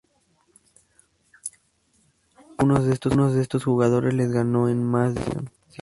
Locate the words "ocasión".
5.41-5.51